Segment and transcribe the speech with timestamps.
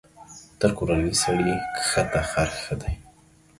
[0.59, 2.93] تر کورني سړي کښته خر ښه دى.